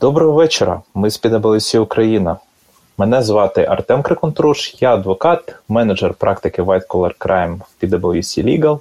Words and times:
Доброго 0.00 0.32
вечора. 0.32 0.80
Ми 0.94 1.10
з 1.10 1.22
PwC 1.22 1.78
Україна. 1.78 2.36
Мене 2.98 3.22
звати 3.22 3.64
Артем 3.64 4.02
Криконтруш, 4.02 4.74
я 4.80 4.94
адвокат, 4.94 5.54
менеджер 5.68 6.14
практики 6.14 6.62
White 6.62 6.86
Collar 6.86 7.18
Crime 7.18 7.56
в 7.56 7.84
PwC 7.84 8.44
Legal, 8.44 8.78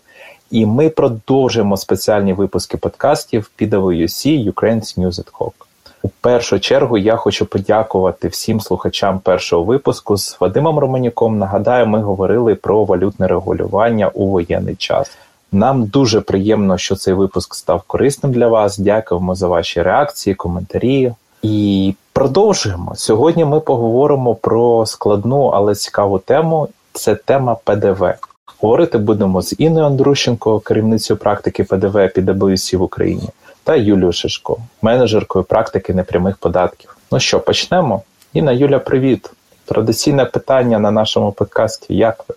і 0.51 0.65
ми 0.65 0.89
продовжуємо 0.89 1.77
спеціальні 1.77 2.33
випуски 2.33 2.77
подкастів 2.77 3.51
PwC 3.59 4.51
Ukraine's 4.51 4.99
News 4.99 5.11
at 5.11 5.31
Hawk. 5.31 5.53
У 6.01 6.09
першу 6.21 6.59
чергу 6.59 6.97
я 6.97 7.15
хочу 7.15 7.45
подякувати 7.45 8.27
всім 8.27 8.61
слухачам 8.61 9.19
першого 9.19 9.63
випуску 9.63 10.17
з 10.17 10.37
Вадимом 10.39 10.79
Романюком. 10.79 11.37
Нагадаю, 11.37 11.87
ми 11.87 12.01
говорили 12.01 12.55
про 12.55 12.85
валютне 12.85 13.27
регулювання 13.27 14.07
у 14.07 14.27
воєнний 14.27 14.75
час. 14.75 15.17
Нам 15.51 15.85
дуже 15.85 16.21
приємно, 16.21 16.77
що 16.77 16.95
цей 16.95 17.13
випуск 17.13 17.55
став 17.55 17.81
корисним 17.87 18.31
для 18.31 18.47
вас. 18.47 18.77
Дякуємо 18.77 19.35
за 19.35 19.47
ваші 19.47 19.81
реакції, 19.81 20.35
коментарі. 20.35 21.13
І 21.41 21.95
продовжуємо. 22.13 22.95
Сьогодні 22.95 23.45
ми 23.45 23.59
поговоримо 23.59 24.35
про 24.35 24.85
складну, 24.85 25.45
але 25.45 25.75
цікаву 25.75 26.19
тему. 26.19 26.67
Це 26.93 27.15
тема 27.15 27.57
ПДВ. 27.63 28.13
Говорити 28.61 28.97
будемо 28.97 29.41
з 29.41 29.55
Інною 29.57 29.85
Андрущенко, 29.85 30.59
керівницею 30.59 31.17
практики 31.17 31.63
ПДВ 31.63 32.13
під 32.15 32.29
PwC 32.29 32.77
в 32.77 32.81
Україні, 32.81 33.29
та 33.63 33.75
Юлією 33.75 34.11
Шишко, 34.11 34.57
менеджеркою 34.81 35.45
практики 35.45 35.93
непрямих 35.93 36.37
податків. 36.37 36.97
Ну 37.11 37.19
що, 37.19 37.39
почнемо? 37.39 38.01
Інна 38.33 38.51
Юля, 38.51 38.79
привіт! 38.79 39.31
Традиційне 39.65 40.25
питання 40.25 40.79
на 40.79 40.91
нашому 40.91 41.31
подкасті. 41.31 41.95
Як 41.95 42.25
ви? 42.27 42.35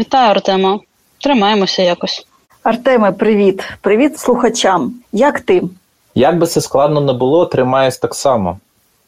Вітаю, 0.00 0.30
Артема. 0.30 0.80
Тримаємося 1.18 1.82
якось. 1.82 2.26
Артеме, 2.62 3.12
привіт, 3.12 3.62
привіт 3.80 4.18
слухачам. 4.18 4.94
Як 5.12 5.40
ти? 5.40 5.62
Як 6.14 6.38
би 6.38 6.46
це 6.46 6.60
складно 6.60 7.00
не 7.00 7.12
було, 7.12 7.46
тримаюсь 7.46 7.98
так 7.98 8.14
само. 8.14 8.58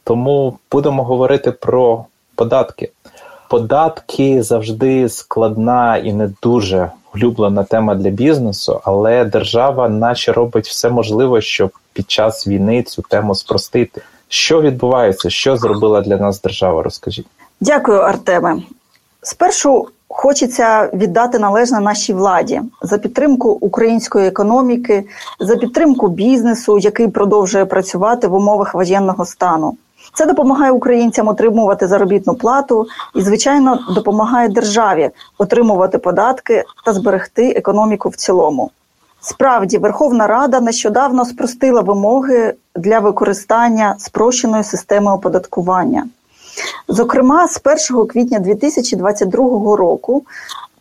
Тому 0.05 0.59
будемо 0.73 1.05
говорити 1.05 1.53
про 1.53 2.05
податки. 2.35 2.91
Податки 3.49 4.43
завжди 4.43 5.09
складна 5.09 5.97
і 5.97 6.13
не 6.13 6.31
дуже 6.43 6.91
улюблена 7.15 7.65
тема 7.65 7.95
для 7.95 8.11
бізнесу, 8.11 8.81
але 8.85 9.25
держава, 9.25 9.89
наче 9.89 10.33
робить 10.33 10.69
все 10.69 10.91
можливе, 10.91 11.41
щоб 11.43 11.71
під 11.93 12.11
час 12.11 12.47
війни 12.47 12.83
цю 12.83 13.03
тему 13.03 13.35
спростити. 13.35 14.03
Що 14.29 14.61
відбувається? 14.63 15.31
Що 15.31 15.57
зробила 15.57 16.01
для 16.01 16.17
нас 16.17 16.41
держава? 16.41 16.83
Розкажіть. 16.83 17.27
Дякую, 17.61 17.99
Артеме. 17.99 18.63
Спершу 19.23 19.89
хочеться 20.11 20.91
віддати 20.95 21.39
належне 21.39 21.81
нашій 21.81 22.13
владі 22.13 22.63
за 22.83 22.99
підтримку 22.99 23.51
української 23.51 24.29
економіки, 24.29 25.05
за 25.41 25.57
підтримку 25.57 26.09
бізнесу, 26.09 26.79
який 26.79 27.09
продовжує 27.09 27.65
працювати 27.65 28.27
в 28.27 28.35
умовах 28.35 28.75
воєнного 28.75 29.25
стану. 29.25 29.77
Це 30.15 30.27
допомагає 30.27 30.73
українцям 30.73 31.29
отримувати 31.29 31.87
заробітну 31.87 32.35
плату 32.35 32.87
і, 33.15 33.23
звичайно, 33.23 33.79
допомагає 33.95 34.49
державі 34.49 35.11
отримувати 35.39 35.99
податки 35.99 36.65
та 36.85 36.93
зберегти 36.93 37.51
економіку 37.51 38.09
в 38.09 38.17
цілому. 38.17 38.71
Справді, 39.21 39.79
Верховна 39.79 40.27
Рада 40.27 40.61
нещодавно 40.61 41.25
спростила 41.25 41.81
вимоги 41.81 42.55
для 42.77 42.99
використання 42.99 43.95
спрощеної 43.99 44.65
системи 44.65 45.13
оподаткування. 45.13 46.07
Зокрема, 46.89 47.49
з 47.49 47.61
1 47.91 48.07
квітня 48.07 48.39
2022 48.39 49.77
року 49.77 50.23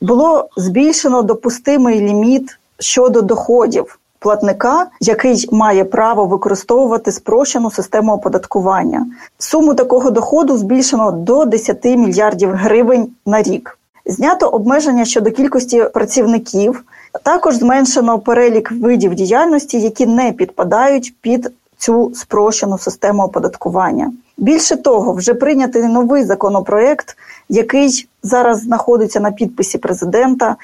було 0.01 0.49
збільшено 0.57 1.21
допустимий 1.21 1.99
ліміт 1.99 2.59
щодо 2.79 3.21
доходів 3.21 3.99
платника, 4.19 4.87
який 5.01 5.49
має 5.51 5.83
право 5.83 6.25
використовувати 6.25 7.11
спрощену 7.11 7.71
систему 7.71 8.13
оподаткування. 8.13 9.07
Суму 9.37 9.73
такого 9.73 10.11
доходу 10.11 10.57
збільшено 10.57 11.11
до 11.11 11.45
10 11.45 11.85
мільярдів 11.85 12.49
гривень 12.49 13.07
на 13.25 13.41
рік. 13.41 13.79
Знято 14.05 14.47
обмеження 14.47 15.05
щодо 15.05 15.31
кількості 15.31 15.83
працівників. 15.93 16.83
Також 17.23 17.55
зменшено 17.55 18.19
перелік 18.19 18.71
видів 18.71 19.15
діяльності, 19.15 19.79
які 19.79 20.05
не 20.05 20.31
підпадають 20.31 21.15
під 21.21 21.51
цю 21.77 22.11
спрощену 22.15 22.77
систему 22.77 23.23
оподаткування. 23.23 24.11
Більше 24.39 24.75
того, 24.75 25.13
вже 25.13 25.33
прийнятий 25.33 25.83
новий 25.83 26.23
законопроект, 26.23 27.17
який 27.49 28.07
зараз 28.23 28.61
знаходиться 28.61 29.19
на 29.19 29.31
підписі 29.31 29.77
президента. 29.77 30.55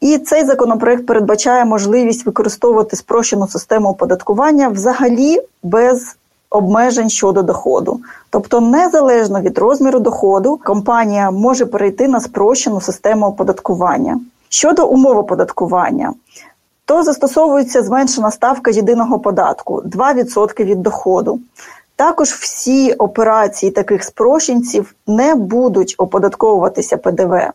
І 0.00 0.18
цей 0.18 0.44
законопроект 0.44 1.06
передбачає 1.06 1.64
можливість 1.64 2.26
використовувати 2.26 2.96
спрощену 2.96 3.48
систему 3.48 3.88
оподаткування 3.88 4.68
взагалі 4.68 5.40
без 5.62 6.16
обмежень 6.50 7.10
щодо 7.10 7.42
доходу. 7.42 8.00
Тобто, 8.30 8.60
незалежно 8.60 9.40
від 9.40 9.58
розміру 9.58 9.98
доходу, 9.98 10.60
компанія 10.64 11.30
може 11.30 11.66
перейти 11.66 12.08
на 12.08 12.20
спрощену 12.20 12.80
систему 12.80 13.26
оподаткування. 13.26 14.20
Щодо 14.48 14.88
умов 14.88 15.16
оподаткування, 15.18 16.12
то 16.84 17.02
застосовується 17.02 17.82
зменшена 17.82 18.30
ставка 18.30 18.70
єдиного 18.70 19.18
податку 19.18 19.82
2% 19.86 20.64
від 20.64 20.82
доходу. 20.82 21.40
Також 21.96 22.28
всі 22.28 22.92
операції 22.92 23.72
таких 23.72 24.04
спрощенців 24.04 24.94
не 25.06 25.34
будуть 25.34 25.94
оподатковуватися 25.98 26.96
ПДВ. 26.96 27.50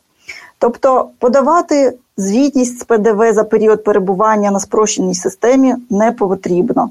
Тобто 0.59 1.09
подавати 1.19 1.97
звітність 2.17 2.79
з 2.79 2.83
ПДВ 2.83 3.33
за 3.33 3.43
період 3.43 3.83
перебування 3.83 4.51
на 4.51 4.59
спрощеній 4.59 5.15
системі 5.15 5.75
не 5.89 6.11
потрібно. 6.11 6.89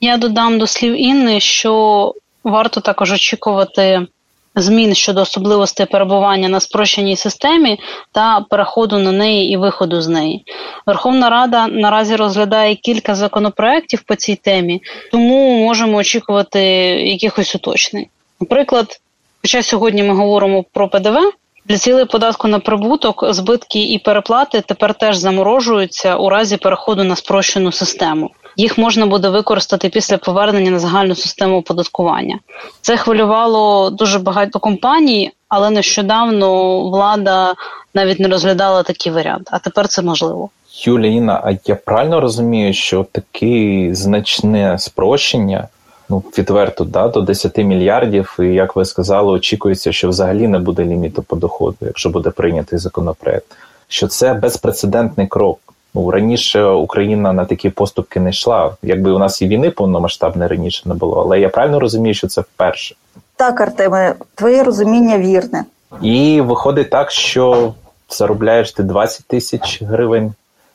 Я 0.00 0.16
додам 0.16 0.58
до 0.58 0.66
слів 0.66 1.00
Інни, 1.00 1.40
що 1.40 2.14
варто 2.44 2.80
також 2.80 3.12
очікувати 3.12 4.06
змін 4.54 4.94
щодо 4.94 5.20
особливостей 5.20 5.86
перебування 5.86 6.48
на 6.48 6.60
спрощеній 6.60 7.16
системі 7.16 7.78
та 8.12 8.40
переходу 8.50 8.98
на 8.98 9.12
неї 9.12 9.52
і 9.52 9.56
виходу 9.56 10.00
з 10.00 10.08
неї. 10.08 10.44
Верховна 10.86 11.30
Рада 11.30 11.66
наразі 11.66 12.16
розглядає 12.16 12.74
кілька 12.74 13.14
законопроєктів 13.14 14.02
по 14.02 14.14
цій 14.14 14.36
темі, 14.36 14.82
тому 15.12 15.58
можемо 15.58 15.96
очікувати 15.96 16.60
якихось 17.04 17.54
уточнень. 17.54 18.06
Наприклад, 18.40 19.00
хоча 19.42 19.62
сьогодні 19.62 20.02
ми 20.02 20.14
говоримо 20.14 20.64
про 20.72 20.88
ПДВ. 20.88 21.32
Для 21.68 21.78
цілей 21.78 22.04
податку 22.04 22.48
на 22.48 22.58
прибуток, 22.58 23.24
збитки 23.30 23.82
і 23.82 23.98
переплати 23.98 24.60
тепер 24.60 24.94
теж 24.94 25.16
заморожуються 25.16 26.16
у 26.16 26.28
разі 26.28 26.56
переходу 26.56 27.04
на 27.04 27.16
спрощену 27.16 27.72
систему. 27.72 28.30
Їх 28.60 28.78
можна 28.78 29.06
буде 29.06 29.28
використати 29.28 29.88
після 29.88 30.18
повернення 30.18 30.70
на 30.70 30.78
загальну 30.78 31.14
систему 31.14 31.58
оподаткування. 31.58 32.38
Це 32.80 32.96
хвилювало 32.96 33.90
дуже 33.90 34.18
багато 34.18 34.58
компаній, 34.58 35.32
але 35.48 35.70
нещодавно 35.70 36.80
влада 36.80 37.54
навіть 37.94 38.20
не 38.20 38.28
розглядала 38.28 38.82
такий 38.82 39.12
варіант. 39.12 39.48
А 39.50 39.58
тепер 39.58 39.88
це 39.88 40.02
можливо. 40.02 40.50
Юлія, 40.84 41.40
а 41.44 41.52
я 41.66 41.74
правильно 41.74 42.20
розумію, 42.20 42.72
що 42.72 43.06
таке 43.12 43.88
значне 43.92 44.78
спрощення 44.78 45.68
ну 46.08 46.22
відверто 46.38 46.84
да, 46.84 47.08
до 47.08 47.20
10 47.20 47.58
мільярдів. 47.58 48.36
І 48.40 48.44
як 48.44 48.76
ви 48.76 48.84
сказали, 48.84 49.32
очікується, 49.32 49.92
що 49.92 50.08
взагалі 50.08 50.48
не 50.48 50.58
буде 50.58 50.84
ліміту 50.84 51.22
по 51.22 51.36
доходу, 51.36 51.76
якщо 51.80 52.10
буде 52.10 52.30
прийнятий 52.30 52.78
законопроект. 52.78 53.56
Що 53.88 54.06
це 54.06 54.34
безпрецедентний 54.34 55.26
крок. 55.26 55.67
Ну 55.94 56.10
раніше 56.10 56.64
Україна 56.64 57.32
на 57.32 57.44
такі 57.44 57.70
поступки 57.70 58.20
не 58.20 58.30
йшла. 58.30 58.76
Якби 58.82 59.10
у 59.10 59.18
нас 59.18 59.42
і 59.42 59.48
війни 59.48 59.70
повномасштабне 59.70 60.48
раніше 60.48 60.82
не 60.88 60.94
було, 60.94 61.20
але 61.20 61.40
я 61.40 61.48
правильно 61.48 61.80
розумію, 61.80 62.14
що 62.14 62.26
це 62.26 62.40
вперше. 62.40 62.94
Так, 63.36 63.60
Артеме, 63.60 64.14
твоє 64.34 64.62
розуміння 64.62 65.18
вірне. 65.18 65.64
І 66.02 66.40
виходить 66.40 66.90
так, 66.90 67.10
що 67.10 67.74
заробляєш 68.08 68.72
ти 68.72 68.82
20 68.82 69.26
тисяч 69.26 69.82
гривень 69.82 70.32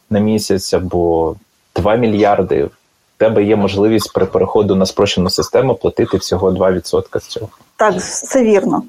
на 0.09 0.19
місяць 0.19 0.73
або 0.73 1.35
2 1.75 1.95
мільярди 1.95 2.63
В 2.63 2.69
тебе 3.17 3.43
є 3.43 3.55
можливість 3.55 4.13
при 4.13 4.25
переходу 4.25 4.75
на 4.75 4.85
спрощену 4.85 5.29
систему 5.29 5.75
платити 5.75 6.17
всього 6.17 6.51
2% 6.51 7.19
з 7.19 7.27
цього. 7.27 7.49
Так, 7.75 7.95
все 7.95 8.43
вірно. 8.43 8.83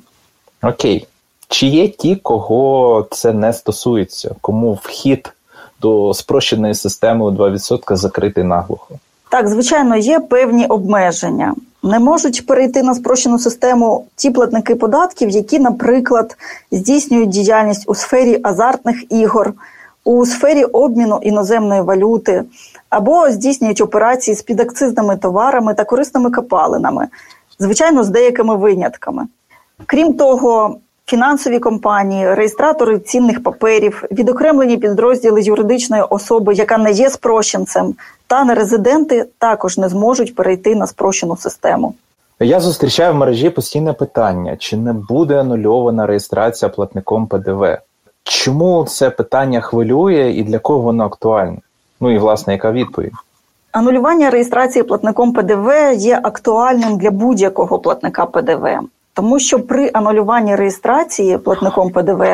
Окей. 0.62 1.06
Чи 1.48 1.66
є 1.66 1.88
ті, 1.88 2.16
кого 2.16 3.06
це 3.10 3.32
не 3.32 3.52
стосується, 3.52 4.34
кому 4.40 4.72
вхід 4.72 5.32
до 5.84 6.14
спрощеної 6.14 6.74
системи 6.74 7.24
у 7.24 7.30
2% 7.30 7.96
закритий 7.96 8.44
наглухо? 8.44 8.94
Так, 9.28 9.48
звичайно, 9.48 9.96
є 9.96 10.20
певні 10.20 10.66
обмеження. 10.66 11.54
Не 11.82 11.98
можуть 11.98 12.46
перейти 12.46 12.82
на 12.82 12.94
спрощену 12.94 13.38
систему 13.38 14.04
ті 14.16 14.30
платники 14.30 14.74
податків, 14.74 15.30
які, 15.30 15.58
наприклад, 15.58 16.36
здійснюють 16.70 17.28
діяльність 17.28 17.84
у 17.86 17.94
сфері 17.94 18.40
азартних 18.42 19.12
ігор, 19.12 19.52
у 20.04 20.26
сфері 20.26 20.64
обміну 20.64 21.20
іноземної 21.22 21.80
валюти, 21.80 22.44
або 22.90 23.30
здійснюють 23.30 23.80
операції 23.80 24.34
з 24.34 24.42
підакцизними 24.42 25.16
товарами 25.16 25.74
та 25.74 25.84
корисними 25.84 26.30
копалинами, 26.30 27.08
звичайно, 27.58 28.04
з 28.04 28.08
деякими 28.08 28.56
винятками. 28.56 29.26
Крім 29.86 30.14
того, 30.14 30.76
фінансові 31.06 31.58
компанії, 31.58 32.34
реєстратори 32.34 32.98
цінних 32.98 33.42
паперів, 33.42 34.04
відокремлені 34.10 34.76
підрозділи 34.76 35.42
юридичної 35.42 36.02
особи, 36.02 36.54
яка 36.54 36.78
не 36.78 36.90
є 36.90 37.10
спрощенцем, 37.10 37.94
та 38.26 38.44
нерезиденти 38.44 39.26
також 39.38 39.78
не 39.78 39.88
зможуть 39.88 40.34
перейти 40.34 40.74
на 40.74 40.86
спрощену 40.86 41.36
систему. 41.36 41.94
Я 42.40 42.60
зустрічаю 42.60 43.12
в 43.12 43.16
мережі 43.16 43.50
постійне 43.50 43.92
питання: 43.92 44.56
чи 44.56 44.76
не 44.76 44.92
буде 44.92 45.40
анульована 45.40 46.06
реєстрація 46.06 46.68
платником 46.68 47.26
ПДВ? 47.26 47.78
Чому 48.24 48.84
це 48.84 49.10
питання 49.10 49.60
хвилює 49.60 50.32
і 50.36 50.42
для 50.42 50.58
кого 50.58 50.78
воно 50.78 51.04
актуальне? 51.04 51.58
Ну 52.00 52.14
і 52.14 52.18
власне, 52.18 52.52
яка 52.52 52.72
відповідь? 52.72 53.12
Анулювання 53.72 54.30
реєстрації 54.30 54.82
платником 54.82 55.32
ПДВ 55.32 55.70
є 55.96 56.20
актуальним 56.22 56.98
для 56.98 57.10
будь-якого 57.10 57.78
платника 57.78 58.26
ПДВ, 58.26 58.68
тому 59.14 59.38
що 59.38 59.60
при 59.60 59.90
анулюванні 59.92 60.56
реєстрації 60.56 61.38
платником 61.38 61.90
ПДВ 61.90 62.24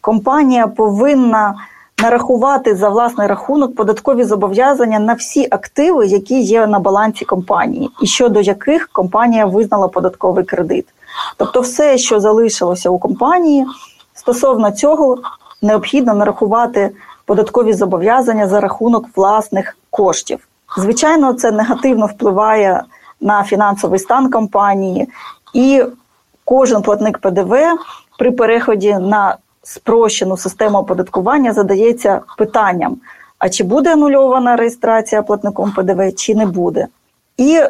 компанія 0.00 0.66
повинна 0.66 1.54
нарахувати 2.02 2.76
за 2.76 2.88
власний 2.88 3.26
рахунок 3.26 3.74
податкові 3.74 4.24
зобов'язання 4.24 4.98
на 4.98 5.12
всі 5.12 5.48
активи, 5.50 6.06
які 6.06 6.40
є 6.40 6.66
на 6.66 6.78
балансі 6.78 7.24
компанії, 7.24 7.90
і 8.02 8.06
щодо 8.06 8.40
яких 8.40 8.88
компанія 8.92 9.46
визнала 9.46 9.88
податковий 9.88 10.44
кредит. 10.44 10.86
Тобто, 11.36 11.60
все, 11.60 11.98
що 11.98 12.20
залишилося 12.20 12.90
у 12.90 12.98
компанії, 12.98 13.66
стосовно 14.14 14.70
цього 14.70 15.18
необхідно 15.62 16.14
нарахувати 16.14 16.90
податкові 17.24 17.72
зобов'язання 17.72 18.48
за 18.48 18.60
рахунок 18.60 19.06
власних 19.16 19.76
коштів. 19.90 20.48
Звичайно, 20.78 21.32
це 21.32 21.50
негативно 21.50 22.06
впливає 22.06 22.82
на 23.20 23.44
фінансовий 23.44 23.98
стан 23.98 24.30
компанії, 24.30 25.08
і 25.54 25.84
кожен 26.46 26.82
платник 26.82 27.18
ПДВ 27.18 27.56
при 28.18 28.30
переході 28.30 28.94
на 29.00 29.36
спрощену 29.62 30.36
систему 30.36 30.78
оподаткування 30.78 31.52
задається 31.52 32.20
питанням: 32.38 32.96
а 33.38 33.48
чи 33.48 33.64
буде 33.64 33.92
анульована 33.92 34.56
реєстрація 34.56 35.22
платником 35.22 35.72
ПДВ, 35.76 36.14
чи 36.14 36.34
не 36.34 36.46
буде? 36.46 36.86
І 37.36 37.60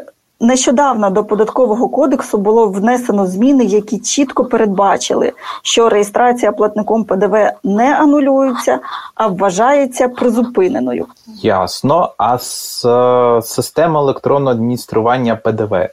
нещодавно 0.40 1.10
до 1.10 1.24
податкового 1.24 1.88
кодексу 1.88 2.38
було 2.38 2.68
внесено 2.68 3.26
зміни, 3.26 3.64
які 3.64 3.98
чітко 3.98 4.44
передбачили, 4.44 5.32
що 5.62 5.88
реєстрація 5.88 6.52
платником 6.52 7.04
ПДВ 7.04 7.36
не 7.64 7.94
анулюється, 7.94 8.80
а 9.14 9.26
вважається 9.26 10.08
призупиненою. 10.08 11.06
Ясно. 11.42 12.12
А 12.18 12.38
з 12.38 12.84
е, 12.84 13.42
система 13.42 14.00
електронного 14.00 14.50
адміністрування 14.50 15.36
ПДВ, 15.36 15.88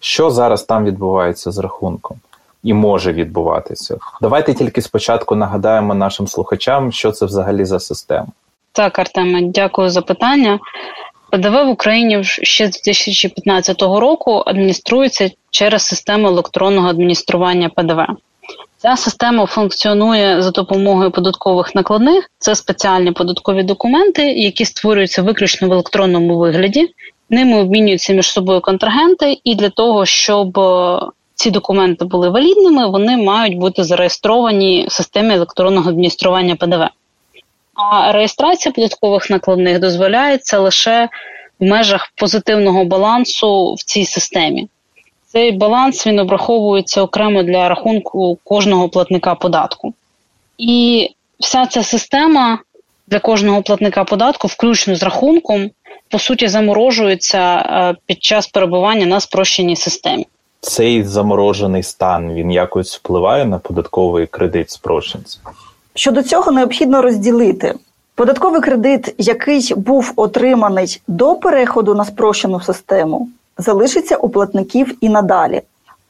що 0.00 0.30
зараз 0.30 0.62
там 0.62 0.84
відбувається 0.84 1.50
з 1.50 1.58
рахунком? 1.58 2.16
І 2.66 2.74
може 2.74 3.12
відбуватися. 3.12 3.98
Давайте 4.22 4.54
тільки 4.54 4.82
спочатку 4.82 5.34
нагадаємо 5.34 5.94
нашим 5.94 6.26
слухачам, 6.26 6.92
що 6.92 7.12
це 7.12 7.26
взагалі 7.26 7.64
за 7.64 7.80
система. 7.80 8.26
Так, 8.72 8.98
Артеме, 8.98 9.42
дякую 9.42 9.90
за 9.90 10.02
питання. 10.02 10.58
ПДВ 11.30 11.52
в 11.52 11.68
Україні 11.68 12.24
ще 12.24 12.66
з 12.66 12.70
2015 12.70 13.82
року 13.82 14.42
адмініструється 14.46 15.30
через 15.50 15.82
систему 15.82 16.28
електронного 16.28 16.88
адміністрування 16.88 17.68
ПДВ. 17.68 18.00
Ця 18.76 18.96
система 18.96 19.46
функціонує 19.46 20.42
за 20.42 20.50
допомогою 20.50 21.10
податкових 21.10 21.74
накладних. 21.74 22.30
Це 22.38 22.54
спеціальні 22.54 23.12
податкові 23.12 23.62
документи, 23.62 24.32
які 24.32 24.64
створюються 24.64 25.22
виключно 25.22 25.68
в 25.68 25.72
електронному 25.72 26.38
вигляді. 26.38 26.88
Ними 27.30 27.60
обмінюються 27.60 28.12
між 28.12 28.30
собою 28.30 28.60
контрагенти, 28.60 29.38
і 29.44 29.54
для 29.54 29.68
того, 29.70 30.06
щоб 30.06 30.58
ці 31.36 31.50
документи 31.50 32.04
були 32.04 32.28
валідними, 32.28 32.90
вони 32.90 33.16
мають 33.16 33.58
бути 33.58 33.84
зареєстровані 33.84 34.86
в 34.88 34.92
системі 34.92 35.34
електронного 35.34 35.90
адміністрування 35.90 36.56
ПДВ. 36.56 36.88
А 37.74 38.12
реєстрація 38.12 38.72
податкових 38.72 39.30
накладних 39.30 39.78
дозволяється 39.78 40.58
лише 40.58 41.08
в 41.60 41.64
межах 41.64 42.12
позитивного 42.14 42.84
балансу 42.84 43.74
в 43.74 43.82
цій 43.82 44.04
системі. 44.04 44.68
Цей 45.26 45.52
баланс 45.52 46.06
він 46.06 46.18
обраховується 46.18 47.02
окремо 47.02 47.42
для 47.42 47.68
рахунку 47.68 48.38
кожного 48.44 48.88
платника 48.88 49.34
податку. 49.34 49.94
І 50.58 51.10
вся 51.40 51.66
ця 51.66 51.82
система 51.82 52.58
для 53.06 53.18
кожного 53.18 53.62
платника 53.62 54.04
податку, 54.04 54.48
включно 54.48 54.96
з 54.96 55.02
рахунком, 55.02 55.70
по 56.08 56.18
суті, 56.18 56.48
заморожується 56.48 57.56
е, 57.56 57.96
під 58.06 58.24
час 58.24 58.46
перебування 58.46 59.06
на 59.06 59.20
спрощеній 59.20 59.76
системі 59.76 60.26
цей 60.66 61.04
заморожений 61.04 61.82
стан 61.82 62.34
він 62.34 62.50
якось 62.50 62.96
впливає 62.96 63.44
на 63.44 63.58
податковий 63.58 64.26
кредит 64.26 64.70
спрощенця? 64.70 65.38
Щодо 65.94 66.22
цього 66.22 66.52
необхідно 66.52 67.02
розділити. 67.02 67.74
Податковий 68.14 68.60
кредит, 68.60 69.14
який 69.18 69.74
був 69.74 70.12
отриманий 70.16 71.02
до 71.08 71.34
переходу 71.34 71.94
на 71.94 72.04
спрощену 72.04 72.60
систему, 72.60 73.28
залишиться 73.58 74.16
у 74.16 74.28
платників 74.28 74.94
і 75.00 75.08
надалі. 75.08 75.62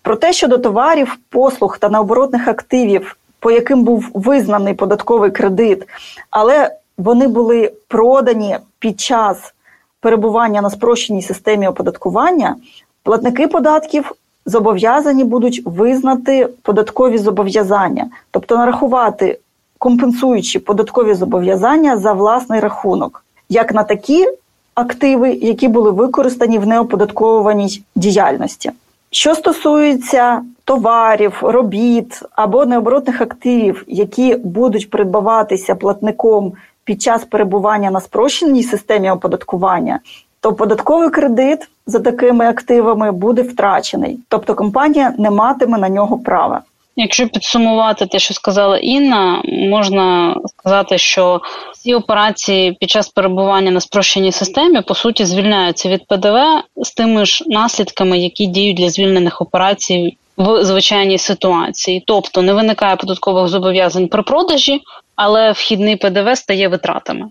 Проте 0.03 0.32
щодо 0.32 0.58
товарів, 0.58 1.19
послуг 1.29 1.79
та 1.79 1.88
необоротних 1.88 2.49
активів, 2.49 3.17
по 3.41 3.50
яким 3.50 3.85
був 3.85 4.11
визнаний 4.14 4.75
податковий 4.75 5.31
кредит, 5.31 5.88
але 6.31 6.70
вони 6.99 7.29
були 7.29 7.73
продані 7.88 8.58
під 8.79 9.00
час 9.00 9.55
перебування 10.00 10.62
на 10.62 10.70
спрощеній 10.70 11.23
системі 11.23 11.69
оподаткування, 11.69 12.56
платники 13.03 13.49
податків 13.49 14.12
зобов'язані 14.46 15.25
будуть 15.25 15.62
визнати 15.64 16.48
податкові 16.62 17.19
зобов'язання, 17.19 18.06
тобто 18.31 18.56
нарахувати 18.56 19.38
компенсуючі 19.78 20.58
податкові 20.58 21.14
зобов'язання 21.14 21.96
за 21.96 22.12
власний 22.12 22.60
рахунок, 22.60 23.25
як 23.48 23.75
на 23.75 23.84
такі 23.84 24.26
активи, 24.75 25.32
які 25.32 25.69
були 25.69 25.90
використані 25.90 26.58
в 26.58 26.66
неоподатковуваній 26.66 27.82
діяльності. 27.96 28.70
Що 29.10 29.34
стосується 29.34 30.43
товарів, 30.64 31.38
робіт 31.43 32.22
або 32.31 32.66
необоротних 32.66 33.20
активів, 33.20 33.84
які 33.87 34.34
будуть 34.34 34.90
придбаватися 34.90 35.75
платником 35.75 36.52
під 36.84 37.02
час 37.02 37.25
перебування 37.25 37.90
на 37.90 38.00
спрощеній 38.00 38.62
системі 38.62 39.10
оподаткування, 39.10 40.00
то 40.46 40.52
податковий 40.52 41.10
кредит 41.10 41.69
за 41.87 42.00
такими 42.00 42.46
активами 42.46 43.12
буде 43.12 43.43
втрачений, 43.43 44.19
тобто 44.28 44.54
компанія 44.54 45.14
не 45.19 45.31
матиме 45.31 45.78
на 45.78 45.88
нього 45.88 46.19
права. 46.19 46.62
Якщо 46.96 47.28
підсумувати 47.28 48.06
те, 48.06 48.19
що 48.19 48.34
сказала 48.34 48.78
Інна, 48.78 49.43
можна 49.44 50.37
сказати, 50.46 50.98
що 50.98 51.40
ці 51.75 51.94
операції 51.94 52.72
під 52.72 52.90
час 52.90 53.08
перебування 53.08 53.70
на 53.70 53.81
спрощеній 53.81 54.32
системі 54.32 54.81
по 54.81 54.94
суті 54.94 55.24
звільняються 55.24 55.88
від 55.88 56.06
ПДВ 56.06 56.38
з 56.76 56.94
тими 56.94 57.24
ж 57.24 57.44
наслідками, 57.46 58.19
які 58.19 58.46
діють 58.46 58.76
для 58.76 58.91
звільнених 58.91 59.43
операцій 59.43 60.17
в 60.36 60.65
звичайній 60.65 61.19
ситуації. 61.19 62.05
Тобто 62.06 62.43
не 62.43 62.53
виникає 62.53 62.96
податкових 62.96 63.48
зобов'язань 63.48 64.08
при 64.08 64.22
продажі, 64.22 64.81
але 65.17 65.53
вхідний 65.53 65.96
ПДВ 65.96 66.36
стає 66.36 66.69
витратами. 66.69 67.29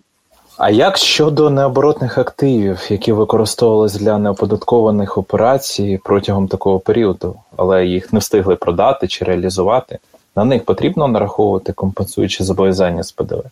А 0.57 0.69
як 0.69 0.97
щодо 0.97 1.49
необоротних 1.49 2.17
активів, 2.17 2.79
які 2.89 3.11
використовувалися 3.11 3.99
для 3.99 4.17
неоподаткованих 4.17 5.17
операцій 5.17 5.99
протягом 6.03 6.47
такого 6.47 6.79
періоду, 6.79 7.35
але 7.55 7.85
їх 7.85 8.13
не 8.13 8.19
встигли 8.19 8.55
продати 8.55 9.07
чи 9.07 9.25
реалізувати, 9.25 9.99
на 10.35 10.45
них 10.45 10.65
потрібно 10.65 11.07
нараховувати 11.07 11.73
компенсуючі 11.73 12.43
зобов'язання 12.43 13.03
з 13.03 13.11
ПДВ? 13.11 13.43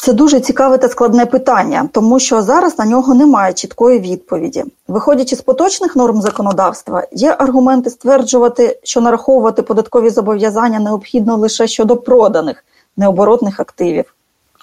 Це 0.00 0.12
дуже 0.12 0.40
цікаве 0.40 0.78
та 0.78 0.88
складне 0.88 1.26
питання, 1.26 1.88
тому 1.92 2.18
що 2.20 2.42
зараз 2.42 2.78
на 2.78 2.84
нього 2.84 3.14
немає 3.14 3.52
чіткої 3.52 4.00
відповіді. 4.00 4.64
Виходячи 4.88 5.36
з 5.36 5.42
поточних 5.42 5.96
норм 5.96 6.20
законодавства, 6.20 7.06
є 7.12 7.36
аргументи 7.38 7.90
стверджувати, 7.90 8.78
що 8.82 9.00
нараховувати 9.00 9.62
податкові 9.62 10.10
зобов'язання 10.10 10.80
необхідно 10.80 11.36
лише 11.36 11.66
щодо 11.66 11.96
проданих 11.96 12.64
необоротних 12.96 13.60
активів. 13.60 14.14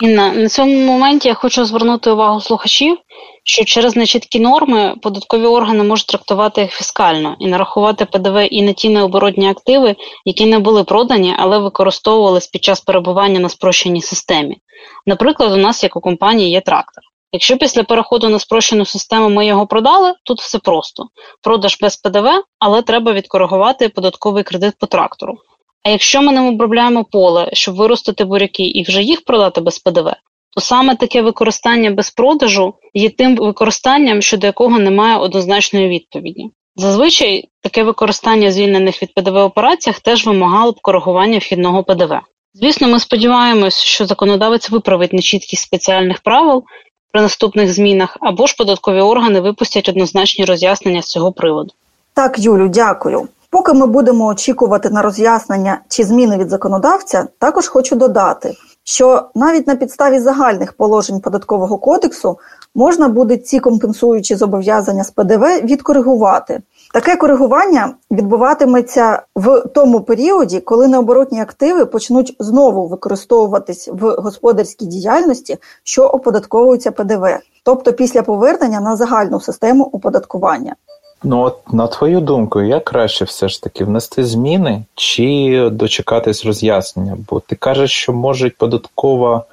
Інна, 0.02 0.34
на 0.34 0.50
цьому 0.50 0.86
моменті 0.86 1.28
я 1.28 1.34
хочу 1.34 1.66
звернути 1.66 2.12
увагу 2.12 2.42
слухачів, 2.42 2.98
що 3.44 3.64
через 3.64 3.96
нечіткі 3.96 4.40
норми 4.40 4.96
податкові 5.02 5.46
органи 5.46 5.84
можуть 5.84 6.08
трактувати 6.08 6.62
їх 6.62 6.72
фіскально 6.72 7.36
і 7.40 7.48
нарахувати 7.48 8.06
ПДВ 8.06 8.48
і 8.52 8.62
на 8.62 8.74
ті 8.74 8.90
необоротні 8.90 9.50
активи, 9.50 9.96
які 10.26 10.46
не 10.46 10.60
були 10.60 10.84
продані, 10.84 11.36
але 11.38 11.60
використовувались 11.60 12.48
під 12.48 12.64
час 12.64 12.82
перебування 12.82 13.40
на 13.40 13.50
спрощеній 13.50 14.02
системі. 14.02 14.58
Наприклад, 15.06 15.52
у 15.52 15.58
нас, 15.58 15.84
як 15.84 15.96
у 15.96 16.02
компанії, 16.02 16.52
є 16.52 16.62
трактор. 16.62 17.04
Якщо 17.32 17.58
після 17.58 17.84
переходу 17.84 18.30
на 18.30 18.40
спрощену 18.40 18.86
систему 18.86 19.30
ми 19.30 19.46
його 19.46 19.68
продали, 19.68 20.14
тут 20.24 20.42
все 20.42 20.60
просто: 20.60 21.08
продаж 21.42 21.78
без 21.82 21.98
ПДВ, 21.98 22.28
але 22.60 22.82
треба 22.82 23.14
відкоригувати 23.14 23.90
податковий 23.90 24.44
кредит 24.44 24.74
по 24.80 24.88
трактору. 24.88 25.38
А 25.84 25.90
якщо 25.90 26.22
ми 26.22 26.34
не 26.34 26.48
обробляємо 26.48 27.04
поле, 27.04 27.50
щоб 27.54 27.76
виростити 27.76 28.26
буряки 28.26 28.64
і 28.64 28.84
вже 28.84 29.02
їх 29.02 29.24
продати 29.26 29.62
без 29.62 29.80
ПДВ, 29.80 30.12
то 30.54 30.62
саме 30.62 30.96
таке 30.96 31.22
використання 31.22 31.92
без 31.92 32.10
продажу 32.10 32.74
є 32.94 33.10
тим 33.10 33.36
використанням, 33.36 34.22
щодо 34.22 34.48
якого 34.48 34.80
немає 34.80 35.18
однозначної 35.18 35.88
відповіді. 35.88 36.50
Зазвичай 36.76 37.50
таке 37.62 37.84
використання 37.84 38.52
звільнених 38.52 39.04
від 39.04 39.14
ПДВ 39.14 39.36
операціях 39.36 40.00
теж 40.00 40.26
вимагало 40.26 40.72
б 40.72 40.82
коригування 40.82 41.38
вхідного 41.38 41.84
ПДВ. 41.84 42.20
Звісно, 42.54 42.88
ми 42.88 43.00
сподіваємось, 43.00 43.82
що 43.82 44.06
законодавець 44.06 44.70
виправить 44.70 45.14
нечіткість 45.14 45.64
спеціальних 45.64 46.20
правил 46.20 46.64
при 47.12 47.22
наступних 47.22 47.74
змінах, 47.74 48.18
або 48.22 48.48
ж 48.48 48.56
податкові 48.58 49.02
органи 49.02 49.40
випустять 49.40 49.90
однозначні 49.90 50.46
роз'яснення 50.46 51.02
з 51.02 51.06
цього 51.06 51.32
приводу. 51.32 51.74
Так, 52.14 52.40
Юлю, 52.40 52.68
дякую. 52.68 53.28
Поки 53.52 53.74
ми 53.74 53.88
будемо 53.88 54.26
очікувати 54.26 54.90
на 54.90 55.02
роз'яснення 55.02 55.82
чи 55.88 56.04
зміни 56.04 56.38
від 56.38 56.50
законодавця, 56.50 57.28
також 57.40 57.68
хочу 57.68 57.96
додати, 57.96 58.54
що 58.84 59.24
навіть 59.36 59.68
на 59.68 59.76
підставі 59.76 60.20
загальних 60.20 60.74
положень 60.74 61.20
податкового 61.20 61.78
кодексу 61.78 62.40
можна 62.76 63.08
буде 63.08 63.38
ці 63.38 63.60
компенсуючі 63.60 64.36
зобов'язання 64.36 65.04
з 65.04 65.12
ПДВ 65.12 65.46
відкоригувати. 65.64 66.62
Таке 66.94 67.16
коригування 67.16 67.94
відбуватиметься 68.12 69.22
в 69.36 69.62
тому 69.62 70.02
періоді, 70.02 70.60
коли 70.60 70.88
необоротні 70.88 71.42
активи 71.42 71.86
почнуть 71.86 72.36
знову 72.40 72.88
використовуватись 72.88 73.90
в 73.94 74.10
господарській 74.10 74.86
діяльності, 74.86 75.58
що 75.84 76.06
оподатковуються 76.06 76.92
ПДВ, 76.92 77.28
тобто 77.64 77.94
після 77.94 78.22
повернення 78.22 78.80
на 78.80 78.96
загальну 78.96 79.40
систему 79.40 79.84
оподаткування. 79.84 80.76
Ну 81.24 81.42
от 81.42 81.74
на 81.74 81.88
твою 81.88 82.22
думку, 82.22 82.62
як 82.62 82.84
краще 82.84 83.26
все 83.26 83.50
ж 83.50 83.64
таки 83.64 83.84
внести 83.84 84.24
зміни 84.24 84.84
чи 84.96 85.70
дочекатись 85.72 86.46
роз'яснення? 86.46 87.18
Бо 87.30 87.40
ти 87.40 87.56
кажеш, 87.56 87.92
що 87.92 88.14
можуть 88.14 88.58
податково 88.58 89.46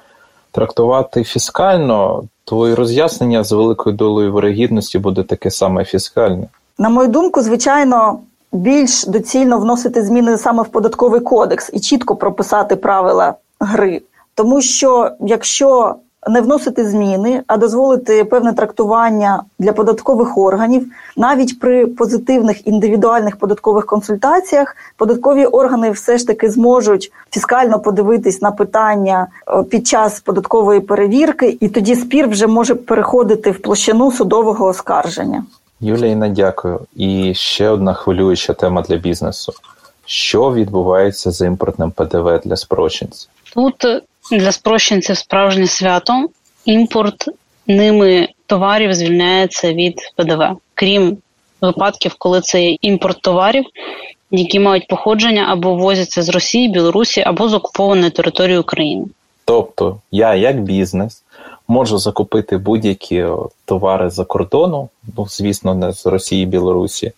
трактувати 0.51 1.23
фіскально, 1.23 2.23
то 2.45 2.69
і 2.69 2.73
роз'яснення 2.73 3.43
з 3.43 3.51
великою 3.51 3.95
долею 3.95 4.33
вирогідності 4.33 4.99
буде 4.99 5.23
таке 5.23 5.51
саме 5.51 5.85
фіскальне. 5.85 6.47
На 6.77 6.89
мою 6.89 7.07
думку, 7.07 7.41
звичайно, 7.41 8.19
більш 8.51 9.05
доцільно 9.05 9.59
вносити 9.59 10.03
зміни 10.03 10.37
саме 10.37 10.63
в 10.63 10.67
податковий 10.67 11.21
кодекс 11.21 11.69
і 11.73 11.79
чітко 11.79 12.15
прописати 12.15 12.75
правила 12.75 13.33
гри, 13.59 14.01
тому 14.35 14.61
що 14.61 15.11
якщо 15.19 15.95
не 16.27 16.41
вносити 16.41 16.89
зміни, 16.89 17.43
а 17.47 17.57
дозволити 17.57 18.23
певне 18.23 18.53
трактування 18.53 19.43
для 19.59 19.73
податкових 19.73 20.37
органів. 20.37 20.87
Навіть 21.17 21.59
при 21.59 21.87
позитивних 21.87 22.67
індивідуальних 22.67 23.35
податкових 23.35 23.85
консультаціях 23.85 24.75
податкові 24.97 25.45
органи 25.45 25.91
все 25.91 26.17
ж 26.17 26.27
таки 26.27 26.49
зможуть 26.49 27.11
фіскально 27.31 27.79
подивитись 27.79 28.41
на 28.41 28.51
питання 28.51 29.27
е, 29.47 29.63
під 29.63 29.87
час 29.87 30.19
податкової 30.19 30.79
перевірки, 30.79 31.57
і 31.59 31.69
тоді 31.69 31.95
спір 31.95 32.27
вже 32.27 32.47
може 32.47 32.75
переходити 32.75 33.51
в 33.51 33.61
площину 33.61 34.11
судового 34.11 34.65
оскарження. 34.65 35.43
Юлія, 35.81 36.29
дякую. 36.29 36.79
І 36.95 37.33
ще 37.33 37.69
одна 37.69 37.93
хвилююча 37.93 38.53
тема 38.53 38.81
для 38.81 38.95
бізнесу: 38.95 39.53
що 40.05 40.53
відбувається 40.53 41.31
з 41.31 41.41
імпортним 41.41 41.91
ПДВ 41.91 42.39
для 42.45 42.55
спрощенців? 42.55 43.29
Тут 43.53 43.85
для 44.31 44.51
спрощенців 44.51 45.17
справжнє 45.17 45.67
свято. 45.67 46.25
Імпорт 46.65 47.29
ними 47.67 48.27
товарів 48.45 48.93
звільняється 48.93 49.73
від 49.73 49.95
ПДВ, 50.15 50.43
крім 50.73 51.17
випадків, 51.61 52.15
коли 52.17 52.41
це 52.41 52.63
є 52.63 52.77
імпорт 52.81 53.21
товарів, 53.21 53.65
які 54.31 54.59
мають 54.59 54.87
походження 54.87 55.45
або 55.49 55.75
возяться 55.75 56.21
з 56.21 56.29
Росії, 56.29 56.69
Білорусі 56.69 57.21
або 57.21 57.49
з 57.49 57.53
окупованої 57.53 58.11
території 58.11 58.57
України. 58.57 59.05
Тобто 59.45 59.97
я, 60.11 60.35
як 60.35 60.61
бізнес, 60.61 61.23
можу 61.67 61.97
закупити 61.97 62.57
будь-які 62.57 63.25
товари 63.65 64.09
за 64.09 64.25
кордону, 64.25 64.89
ну 65.17 65.25
звісно, 65.29 65.75
не 65.75 65.93
з 65.93 66.05
Росії 66.05 66.45
Білорусі, 66.45 67.11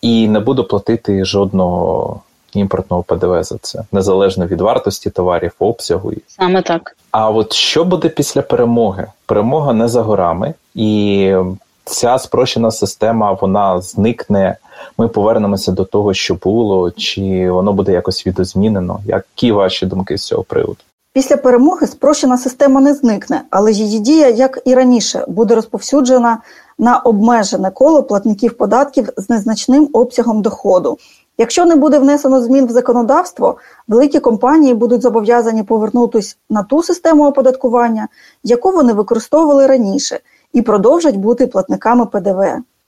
і 0.00 0.28
не 0.28 0.40
буду 0.40 0.64
платити 0.64 1.24
жодного 1.24 2.20
імпортного 2.60 3.02
ПДВ 3.02 3.42
за 3.42 3.58
це, 3.58 3.82
незалежно 3.92 4.46
від 4.46 4.60
вартості 4.60 5.10
товарів, 5.10 5.52
обсягу. 5.58 6.12
Саме 6.26 6.62
так. 6.62 6.96
А 7.10 7.30
от 7.30 7.52
що 7.52 7.84
буде 7.84 8.08
після 8.08 8.42
перемоги? 8.42 9.06
Перемога 9.26 9.72
не 9.72 9.88
за 9.88 10.02
горами, 10.02 10.54
і 10.74 11.34
ця 11.84 12.18
спрощена 12.18 12.70
система 12.70 13.32
вона 13.40 13.80
зникне. 13.80 14.56
Ми 14.98 15.08
повернемося 15.08 15.72
до 15.72 15.84
того, 15.84 16.14
що 16.14 16.34
було, 16.34 16.90
чи 16.90 17.50
воно 17.50 17.72
буде 17.72 17.92
якось 17.92 18.26
відозмінено. 18.26 19.00
Які 19.06 19.52
ваші 19.52 19.86
думки 19.86 20.18
з 20.18 20.26
цього 20.26 20.42
приводу? 20.42 20.78
Після 21.12 21.36
перемоги 21.36 21.86
спрощена 21.86 22.38
система 22.38 22.80
не 22.80 22.94
зникне, 22.94 23.42
але 23.50 23.72
її 23.72 23.98
дія, 23.98 24.28
як 24.28 24.58
і 24.64 24.74
раніше, 24.74 25.24
буде 25.28 25.54
розповсюджена 25.54 26.38
на 26.78 26.98
обмежене 26.98 27.70
коло 27.70 28.02
платників 28.02 28.56
податків 28.56 29.08
з 29.16 29.30
незначним 29.30 29.88
обсягом 29.92 30.42
доходу. 30.42 30.98
Якщо 31.38 31.64
не 31.64 31.76
буде 31.76 31.98
внесено 31.98 32.40
змін 32.40 32.66
в 32.66 32.70
законодавство, 32.70 33.56
великі 33.88 34.20
компанії 34.20 34.74
будуть 34.74 35.02
зобов'язані 35.02 35.62
повернутися 35.62 36.36
на 36.50 36.62
ту 36.62 36.82
систему 36.82 37.26
оподаткування, 37.26 38.08
яку 38.44 38.70
вони 38.70 38.92
використовували 38.92 39.66
раніше, 39.66 40.20
і 40.52 40.62
продовжать 40.62 41.16
бути 41.16 41.46
платниками 41.46 42.06
ПДВ. 42.06 42.44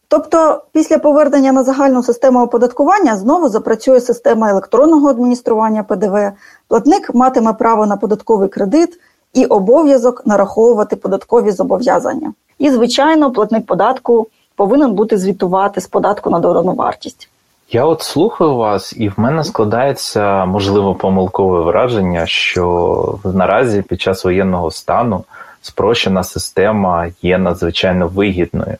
Тобто, 0.08 0.62
після 0.72 0.98
повернення 0.98 1.52
на 1.52 1.64
загальну 1.64 2.02
систему 2.02 2.42
оподаткування 2.42 3.16
знову 3.16 3.48
запрацює 3.48 4.00
система 4.00 4.50
електронного 4.50 5.08
адміністрування 5.08 5.82
ПДВ, 5.82 6.32
платник 6.68 7.14
матиме 7.14 7.52
право 7.52 7.86
на 7.86 7.96
податковий 7.96 8.48
кредит 8.48 9.00
і 9.32 9.44
обов'язок 9.44 10.22
нараховувати 10.26 10.96
податкові 10.96 11.50
зобов'язання. 11.50 12.32
І, 12.58 12.70
звичайно, 12.70 13.32
платник 13.32 13.66
податку 13.66 14.26
повинен 14.56 14.92
бути 14.92 15.18
звітувати 15.18 15.80
з 15.80 15.86
податку 15.86 16.30
на 16.30 16.38
додану 16.38 16.72
вартість. 16.72 17.28
Я 17.74 17.84
от 17.84 18.02
слухаю 18.02 18.54
вас, 18.54 18.94
і 18.96 19.08
в 19.08 19.14
мене 19.16 19.44
складається 19.44 20.44
можливо 20.44 20.94
помилкове 20.94 21.60
враження, 21.60 22.26
що 22.26 23.18
наразі 23.24 23.82
під 23.82 24.00
час 24.00 24.24
воєнного 24.24 24.70
стану 24.70 25.24
спрощена 25.62 26.24
система 26.24 27.08
є 27.22 27.38
надзвичайно 27.38 28.08
вигідною, 28.08 28.76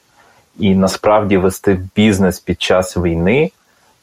і 0.59 0.75
насправді 0.75 1.37
вести 1.37 1.81
бізнес 1.97 2.41
під 2.41 2.63
час 2.63 2.97
війни 2.97 3.51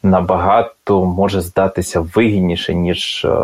набагато 0.04 1.06
може 1.06 1.42
здатися 1.42 2.00
вигідніше 2.16 2.76
ніж 2.76 3.26
е, 3.26 3.38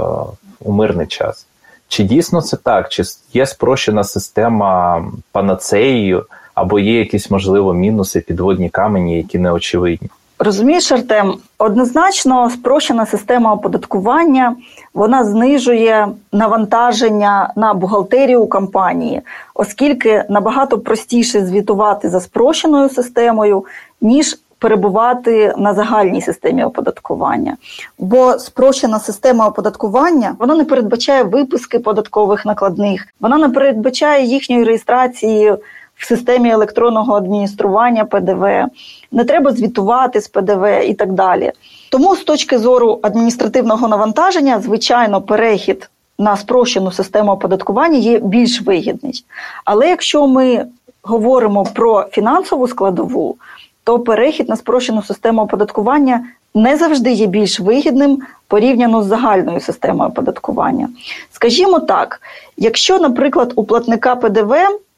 у 0.59 0.71
мирний 0.71 1.07
час. 1.07 1.47
Чи 1.87 2.03
дійсно 2.03 2.41
це 2.41 2.57
так? 2.57 2.89
Чи 2.89 3.03
є 3.33 3.45
спрощена 3.45 4.03
система 4.03 5.05
панацеєю, 5.31 6.25
або 6.53 6.79
є 6.79 6.99
якісь 6.99 7.31
можливо 7.31 7.73
мінуси, 7.73 8.21
підводні 8.21 8.69
камені, 8.69 9.17
які 9.17 9.39
не 9.39 9.51
очевидні? 9.51 10.09
Розумієш, 10.39 10.91
Артем, 10.91 11.37
однозначно 11.57 12.49
спрощена 12.49 13.05
система 13.05 13.53
оподаткування 13.53 14.55
вона 14.93 15.23
знижує 15.23 16.07
навантаження 16.31 17.53
на 17.55 17.73
бухгалтерію 17.73 18.47
компанії, 18.47 19.21
оскільки 19.53 20.23
набагато 20.29 20.79
простіше 20.79 21.45
звітувати 21.45 22.09
за 22.09 22.19
спрощеною 22.19 22.89
системою, 22.89 23.65
ніж 24.01 24.37
перебувати 24.59 25.53
на 25.57 25.73
загальній 25.73 26.21
системі 26.21 26.63
оподаткування. 26.63 27.57
Бо 27.99 28.39
спрощена 28.39 28.99
система 28.99 29.47
оподаткування 29.47 30.35
вона 30.39 30.55
не 30.55 30.65
передбачає 30.65 31.23
випуски 31.23 31.79
податкових 31.79 32.45
накладних, 32.45 33.07
вона 33.19 33.37
не 33.37 33.49
передбачає 33.49 34.25
їхньої 34.25 34.63
реєстрації 34.63 35.53
в 35.97 36.05
системі 36.05 36.49
електронного 36.49 37.15
адміністрування 37.15 38.05
ПДВ, 38.05 38.45
не 39.11 39.23
треба 39.23 39.51
звітувати 39.51 40.21
з 40.21 40.27
ПДВ 40.27 40.65
і 40.89 40.93
так 40.93 41.13
далі. 41.13 41.51
Тому 41.91 42.15
з 42.15 42.23
точки 42.23 42.59
зору 42.59 42.99
адміністративного 43.01 43.87
навантаження, 43.87 44.59
звичайно, 44.59 45.21
перехід 45.21 45.89
на 46.19 46.37
спрощену 46.37 46.91
систему 46.91 47.31
оподаткування 47.31 47.97
є 47.97 48.19
більш 48.19 48.61
вигідний. 48.61 49.25
Але 49.65 49.89
якщо 49.89 50.27
ми 50.27 50.65
говоримо 51.03 51.63
про 51.63 52.05
фінансову 52.11 52.67
складову, 52.67 53.35
то 53.83 53.99
перехід 53.99 54.49
на 54.49 54.55
спрощену 54.55 55.03
систему 55.03 55.41
оподаткування 55.41 56.23
не 56.55 56.77
завжди 56.77 57.11
є 57.11 57.25
більш 57.25 57.59
вигідним 57.59 58.21
порівняно 58.47 59.03
з 59.03 59.05
загальною 59.05 59.59
системою 59.59 60.09
оподаткування. 60.09 60.89
Скажімо 61.31 61.79
так, 61.79 62.21
якщо, 62.57 62.99
наприклад, 62.99 63.53
у 63.55 63.63
платника 63.63 64.15
ПДВ 64.15 64.53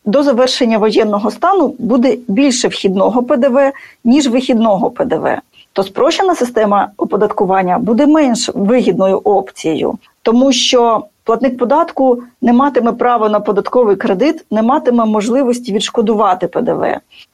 до 0.06 0.24
завершення 0.24 0.78
воєнного 0.78 1.32
стану 1.32 1.76
буде 1.80 2.18
більше 2.28 2.68
вхідного 2.68 3.24
ПДВ, 3.24 3.60
ніж 4.04 4.28
вихідного 4.28 4.92
ПДВ. 4.92 5.28
То 5.74 5.84
спрощена 5.84 6.36
система 6.36 6.88
оподаткування 6.98 7.80
буде 7.80 8.08
менш 8.08 8.50
вигідною 8.56 9.18
опцією, 9.18 9.98
тому 10.22 10.52
що 10.52 11.06
платник 11.24 11.58
податку 11.58 12.24
не 12.42 12.54
матиме 12.54 12.92
права 12.92 13.30
на 13.30 13.40
податковий 13.40 13.96
кредит, 13.96 14.46
не 14.52 14.62
матиме 14.62 15.06
можливості 15.06 15.74
відшкодувати 15.74 16.48
ПДВ. 16.48 16.86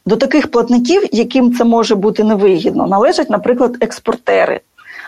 До 0.06 0.16
таких 0.16 0.52
платників, 0.52 1.04
яким 1.12 1.54
це 1.54 1.64
може 1.64 1.96
бути 1.96 2.24
невигідно, 2.24 2.88
належать, 2.88 3.30
наприклад, 3.30 3.78
експортери. 3.82 4.60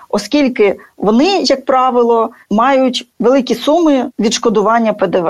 Оскільки 0.09 0.79
вони, 0.97 1.41
як 1.43 1.65
правило, 1.65 2.29
мають 2.51 3.07
великі 3.19 3.55
суми 3.55 4.05
відшкодування 4.19 4.93
ПДВ. 4.93 5.29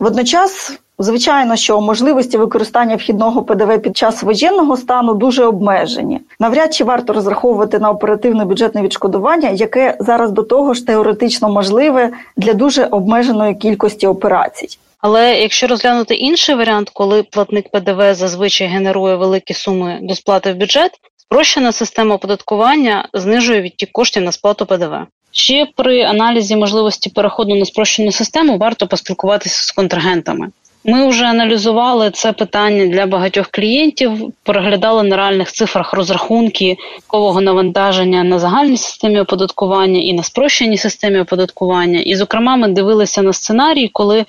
Водночас 0.00 0.78
Звичайно, 0.98 1.56
що 1.56 1.80
можливості 1.80 2.38
використання 2.38 2.96
вхідного 2.96 3.42
ПДВ 3.42 3.78
під 3.82 3.96
час 3.96 4.22
воєнного 4.22 4.76
стану 4.76 5.14
дуже 5.14 5.44
обмежені. 5.44 6.20
Навряд 6.40 6.74
чи 6.74 6.84
варто 6.84 7.12
розраховувати 7.12 7.78
на 7.78 7.90
оперативне 7.90 8.44
бюджетне 8.44 8.82
відшкодування, 8.82 9.48
яке 9.48 9.96
зараз 10.00 10.30
до 10.30 10.42
того 10.42 10.74
ж 10.74 10.86
теоретично 10.86 11.48
можливе 11.48 12.10
для 12.36 12.54
дуже 12.54 12.84
обмеженої 12.84 13.54
кількості 13.54 14.06
операцій. 14.06 14.78
Але 15.00 15.40
якщо 15.40 15.66
розглянути 15.66 16.14
інший 16.14 16.54
варіант, 16.54 16.90
коли 16.94 17.22
платник 17.22 17.70
ПДВ 17.70 18.14
зазвичай 18.14 18.66
генерує 18.66 19.16
великі 19.16 19.54
суми 19.54 19.98
до 20.02 20.14
сплати 20.14 20.52
в 20.52 20.56
бюджет, 20.56 20.90
Спрощена 21.28 21.72
система 21.72 22.14
оподаткування 22.14 23.08
знижує 23.12 23.60
відтік 23.60 23.92
коштів 23.92 24.22
на 24.22 24.32
сплату 24.32 24.66
ПДВ. 24.66 24.94
Ще 25.30 25.66
при 25.76 26.02
аналізі 26.02 26.56
можливості 26.56 27.10
переходу 27.10 27.54
на 27.54 27.64
спрощену 27.64 28.12
систему 28.12 28.58
варто 28.58 28.86
поспілкуватися 28.86 29.64
з 29.64 29.70
контрагентами. 29.70 30.48
Ми 30.88 31.08
вже 31.08 31.24
аналізували 31.24 32.10
це 32.10 32.32
питання 32.32 32.86
для 32.86 33.06
багатьох 33.06 33.46
клієнтів, 33.50 34.32
переглядали 34.42 35.02
на 35.02 35.16
реальних 35.16 35.52
цифрах 35.52 35.92
розрахунки 35.92 36.76
кового 37.06 37.40
навантаження 37.40 38.24
на 38.24 38.38
загальній 38.38 38.76
системі 38.76 39.20
оподаткування 39.20 40.00
і 40.00 40.12
на 40.12 40.22
спрощеній 40.22 40.78
системі 40.78 41.20
оподаткування. 41.20 42.00
І, 42.00 42.16
зокрема, 42.16 42.56
ми 42.56 42.68
дивилися 42.68 43.22
на 43.22 43.32
сценарії, 43.32 43.90
коли, 43.92 44.24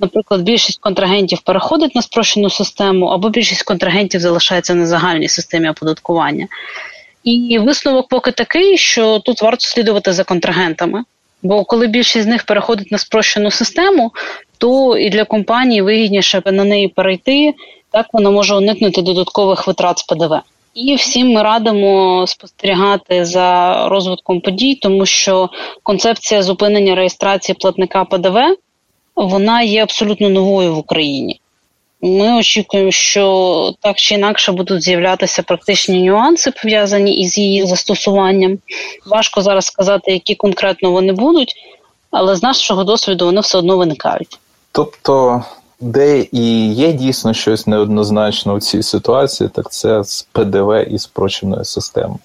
наприклад, 0.00 0.42
більшість 0.42 0.80
контрагентів 0.80 1.40
переходить 1.40 1.94
на 1.94 2.02
спрощену 2.02 2.50
систему, 2.50 3.06
або 3.06 3.28
більшість 3.28 3.62
контрагентів 3.62 4.20
залишається 4.20 4.74
на 4.74 4.86
загальній 4.86 5.28
системі 5.28 5.68
оподаткування. 5.68 6.46
І 7.24 7.58
висновок 7.58 8.08
поки 8.08 8.32
такий, 8.32 8.78
що 8.78 9.18
тут 9.18 9.42
варто 9.42 9.66
слідувати 9.66 10.12
за 10.12 10.24
контрагентами. 10.24 11.04
Бо 11.42 11.64
коли 11.64 11.86
більшість 11.86 12.24
з 12.24 12.28
них 12.28 12.44
переходить 12.44 12.92
на 12.92 12.98
спрощену 12.98 13.50
систему, 13.50 14.12
то 14.62 14.96
і 14.98 15.10
для 15.10 15.24
компанії 15.24 15.82
вигідніше 15.82 16.42
на 16.46 16.64
неї 16.64 16.88
перейти, 16.88 17.54
так 17.90 18.06
вона 18.12 18.30
може 18.30 18.54
уникнути 18.54 19.02
додаткових 19.02 19.66
витрат 19.66 19.98
з 19.98 20.02
ПДВ. 20.02 20.40
І 20.74 20.94
всім 20.94 21.32
ми 21.32 21.42
радимо 21.42 22.24
спостерігати 22.26 23.24
за 23.24 23.76
розвитком 23.88 24.40
подій, 24.40 24.74
тому 24.74 25.06
що 25.06 25.48
концепція 25.82 26.42
зупинення 26.42 26.94
реєстрації 26.94 27.56
платника 27.60 28.04
ПДВ 28.04 28.36
вона 29.16 29.62
є 29.62 29.82
абсолютно 29.82 30.28
новою 30.28 30.74
в 30.74 30.78
Україні. 30.78 31.40
Ми 32.02 32.38
очікуємо, 32.38 32.90
що 32.90 33.74
так 33.80 33.96
чи 33.96 34.14
інакше 34.14 34.52
будуть 34.52 34.82
з'являтися 34.82 35.42
практичні 35.42 36.02
нюанси, 36.02 36.50
пов'язані 36.62 37.20
із 37.20 37.38
її 37.38 37.66
застосуванням. 37.66 38.58
Важко 39.06 39.42
зараз 39.42 39.66
сказати, 39.66 40.12
які 40.12 40.34
конкретно 40.34 40.90
вони 40.90 41.12
будуть, 41.12 41.54
але 42.10 42.36
з 42.36 42.42
нашого 42.42 42.84
досвіду 42.84 43.24
вони 43.24 43.40
все 43.40 43.58
одно 43.58 43.76
виникають. 43.76 44.38
Тобто, 44.72 45.42
де 45.80 46.26
і 46.32 46.72
є 46.72 46.92
дійсно 46.92 47.32
щось 47.32 47.66
неоднозначно 47.66 48.54
у 48.54 48.60
цій 48.60 48.82
ситуації, 48.82 49.50
так 49.54 49.70
це 49.70 50.04
з 50.04 50.22
ПДВ 50.32 50.92
і 50.94 50.98
спрощеною 50.98 51.64
системою. 51.64 52.18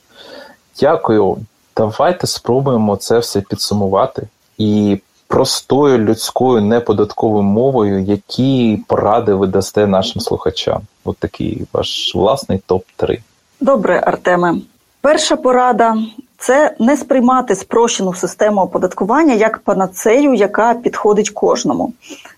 Дякую. 0.79 1.37
Давайте 1.77 2.27
спробуємо 2.27 2.95
це 2.95 3.19
все 3.19 3.41
підсумувати 3.41 4.27
і 4.57 4.99
простою 5.27 5.97
людською 5.97 6.61
неподатковою 6.61 7.43
мовою, 7.43 8.03
які 8.03 8.83
поради 8.87 9.33
ви 9.33 9.47
дасте 9.47 9.87
нашим 9.87 10.21
слухачам? 10.21 10.81
От 11.03 11.17
такий 11.17 11.65
ваш 11.73 12.15
власний 12.15 12.61
топ-3. 12.67 13.19
Добре, 13.61 14.03
Артеме. 14.05 14.55
Перша 15.01 15.35
порада 15.35 15.97
це 16.37 16.75
не 16.79 16.97
сприймати 16.97 17.55
спрощену 17.55 18.13
систему 18.13 18.61
оподаткування 18.61 19.33
як 19.33 19.59
панацею, 19.59 20.33
яка 20.33 20.73
підходить 20.73 21.29
кожному. 21.29 21.93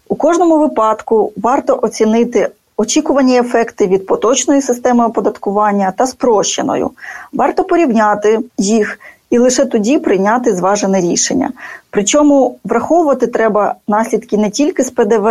У 0.09 0.15
кожному 0.15 0.59
випадку 0.59 1.31
варто 1.37 1.79
оцінити 1.81 2.49
очікувані 2.77 3.39
ефекти 3.39 3.87
від 3.87 4.05
поточної 4.05 4.61
системи 4.61 5.05
оподаткування 5.05 5.93
та 5.97 6.07
спрощеною. 6.07 6.91
Варто 7.33 7.63
порівняти 7.63 8.39
їх 8.57 8.99
і 9.29 9.37
лише 9.37 9.65
тоді 9.65 9.99
прийняти 9.99 10.55
зважене 10.55 11.01
рішення. 11.01 11.51
Причому 11.89 12.57
враховувати 12.63 13.27
треба 13.27 13.75
наслідки 13.87 14.37
не 14.37 14.49
тільки 14.49 14.83
з 14.83 14.89
ПДВ, 14.89 15.27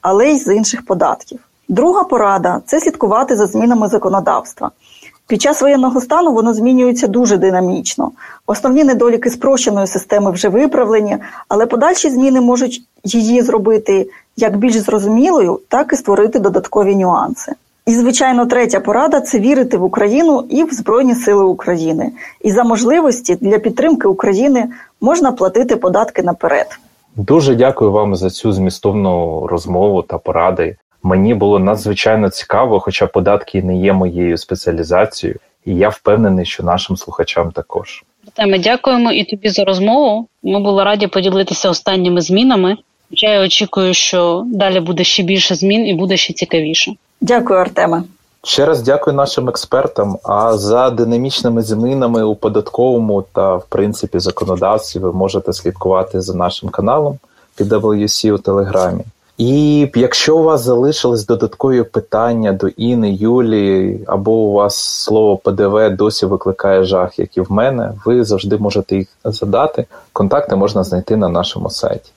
але 0.00 0.30
й 0.30 0.38
з 0.38 0.54
інших 0.54 0.84
податків. 0.84 1.38
Друга 1.68 2.04
порада 2.04 2.60
це 2.66 2.80
слідкувати 2.80 3.36
за 3.36 3.46
змінами 3.46 3.88
законодавства. 3.88 4.70
Під 5.30 5.42
час 5.42 5.62
воєнного 5.62 6.00
стану 6.00 6.32
воно 6.32 6.54
змінюється 6.54 7.06
дуже 7.06 7.36
динамічно. 7.36 8.10
Основні 8.46 8.84
недоліки 8.84 9.30
спрощеної 9.30 9.86
системи 9.86 10.30
вже 10.30 10.48
виправлені, 10.48 11.18
але 11.48 11.66
подальші 11.66 12.10
зміни 12.10 12.40
можуть 12.40 12.82
її 13.04 13.42
зробити 13.42 14.10
як 14.36 14.56
більш 14.56 14.74
зрозумілою, 14.76 15.60
так 15.68 15.92
і 15.92 15.96
створити 15.96 16.38
додаткові 16.38 16.96
нюанси. 16.96 17.52
І, 17.86 17.92
звичайно, 17.92 18.46
третя 18.46 18.80
порада 18.80 19.20
це 19.20 19.38
вірити 19.38 19.76
в 19.76 19.84
Україну 19.84 20.46
і 20.50 20.64
в 20.64 20.70
Збройні 20.72 21.14
Сили 21.14 21.44
України. 21.44 22.12
І 22.40 22.50
за 22.50 22.64
можливості 22.64 23.36
для 23.40 23.58
підтримки 23.58 24.08
України 24.08 24.68
можна 25.00 25.32
платити 25.32 25.76
податки 25.76 26.22
наперед. 26.22 26.66
Дуже 27.16 27.54
дякую 27.54 27.92
вам 27.92 28.16
за 28.16 28.30
цю 28.30 28.52
змістовну 28.52 29.46
розмову 29.46 30.02
та 30.02 30.18
поради. 30.18 30.76
Мені 31.02 31.34
було 31.34 31.58
надзвичайно 31.58 32.30
цікаво, 32.30 32.80
хоча 32.80 33.06
податки 33.06 33.62
не 33.62 33.76
є 33.76 33.92
моєю 33.92 34.38
спеціалізацією, 34.38 35.38
і 35.64 35.74
я 35.74 35.88
впевнений, 35.88 36.44
що 36.44 36.62
нашим 36.62 36.96
слухачам 36.96 37.52
також. 37.52 38.04
Ми 38.46 38.58
дякуємо 38.58 39.12
і 39.12 39.24
тобі 39.24 39.48
за 39.48 39.64
розмову. 39.64 40.26
Ми 40.42 40.60
були 40.60 40.84
раді 40.84 41.06
поділитися 41.06 41.70
останніми 41.70 42.20
змінами. 42.20 42.76
Я 43.10 43.44
очікую, 43.44 43.94
що 43.94 44.44
далі 44.46 44.80
буде 44.80 45.04
ще 45.04 45.22
більше 45.22 45.54
змін 45.54 45.86
і 45.86 45.94
буде 45.94 46.16
ще 46.16 46.32
цікавіше. 46.32 46.92
Дякую, 47.20 47.60
Артеме. 47.60 48.02
Ще 48.42 48.66
раз 48.66 48.82
дякую 48.82 49.16
нашим 49.16 49.48
експертам. 49.48 50.18
А 50.24 50.56
за 50.56 50.90
динамічними 50.90 51.62
змінами 51.62 52.22
у 52.22 52.34
податковому 52.34 53.24
та 53.32 53.56
в 53.56 53.66
принципі 53.68 54.18
законодавстві 54.18 55.00
ви 55.00 55.12
можете 55.12 55.52
слідкувати 55.52 56.20
за 56.20 56.34
нашим 56.34 56.68
каналом 56.68 57.18
PWC 57.58 58.32
у 58.32 58.38
Телеграмі. 58.38 59.02
І 59.38 59.88
якщо 59.94 60.36
у 60.36 60.42
вас 60.42 60.60
залишились 60.60 61.26
додаткові 61.26 61.82
питання 61.82 62.52
до 62.52 62.68
Іни, 62.68 63.12
Юлії, 63.12 64.04
або 64.06 64.32
у 64.32 64.52
вас 64.52 64.76
слово 64.78 65.36
ПДВ 65.36 65.96
досі 65.96 66.26
викликає 66.26 66.84
жах, 66.84 67.18
як 67.18 67.36
і 67.36 67.40
в 67.40 67.52
мене, 67.52 67.92
ви 68.04 68.24
завжди 68.24 68.56
можете 68.56 68.96
їх 68.96 69.08
задати. 69.24 69.84
Контакти 70.12 70.56
можна 70.56 70.84
знайти 70.84 71.16
на 71.16 71.28
нашому 71.28 71.70
сайті. 71.70 72.10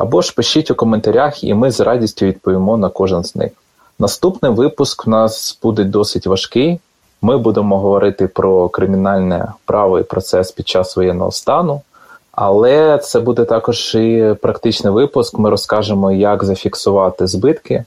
Або 0.00 0.22
ж 0.22 0.34
пишіть 0.34 0.70
у 0.70 0.74
коментарях, 0.74 1.44
і 1.44 1.54
ми 1.54 1.70
з 1.70 1.80
радістю 1.80 2.26
відповімо 2.26 2.76
на 2.76 2.88
кожен 2.88 3.24
з 3.24 3.36
них. 3.36 3.52
Наступний 3.98 4.52
випуск 4.52 5.06
у 5.06 5.10
нас 5.10 5.58
буде 5.62 5.84
досить 5.84 6.26
важкий. 6.26 6.80
Ми 7.22 7.38
будемо 7.38 7.78
говорити 7.78 8.26
про 8.26 8.68
кримінальне 8.68 9.52
право 9.64 9.98
і 9.98 10.02
процес 10.02 10.52
під 10.52 10.68
час 10.68 10.96
воєнного 10.96 11.32
стану. 11.32 11.80
Але 12.32 12.98
це 12.98 13.20
буде 13.20 13.44
також 13.44 13.94
і 13.94 14.34
практичний 14.42 14.92
випуск. 14.92 15.38
Ми 15.38 15.50
розкажемо, 15.50 16.12
як 16.12 16.44
зафіксувати 16.44 17.26
збитки, 17.26 17.84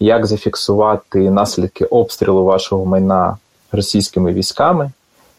як 0.00 0.26
зафіксувати 0.26 1.30
наслідки 1.30 1.84
обстрілу 1.84 2.44
вашого 2.44 2.84
майна 2.84 3.36
російськими 3.72 4.32
військами, 4.32 4.90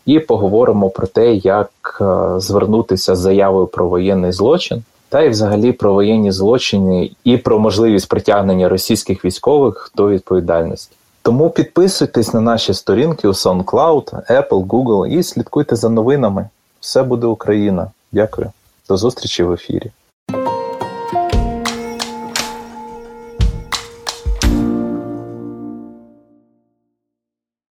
і 0.05 0.19
поговоримо 0.19 0.89
про 0.89 1.07
те, 1.07 1.33
як 1.33 1.97
е, 2.01 2.39
звернутися 2.39 3.15
з 3.15 3.19
заявою 3.19 3.67
про 3.67 3.87
воєнний 3.87 4.31
злочин, 4.31 4.83
та 5.09 5.21
й 5.21 5.29
взагалі 5.29 5.71
про 5.71 5.93
воєнні 5.93 6.31
злочини 6.31 7.11
і 7.23 7.37
про 7.37 7.59
можливість 7.59 8.09
притягнення 8.09 8.69
російських 8.69 9.25
військових 9.25 9.91
до 9.95 10.09
відповідальності. 10.09 10.95
Тому 11.21 11.49
підписуйтесь 11.49 12.33
на 12.33 12.41
наші 12.41 12.73
сторінки 12.73 13.27
у 13.27 13.31
SoundCloud, 13.31 14.31
Apple, 14.31 14.65
Google 14.67 15.07
і 15.07 15.23
слідкуйте 15.23 15.75
за 15.75 15.89
новинами. 15.89 16.49
Все 16.79 17.03
буде 17.03 17.27
Україна! 17.27 17.91
Дякую. 18.11 18.51
До 18.89 18.97
зустрічі 18.97 19.43
в 19.43 19.51
ефірі. 19.51 19.91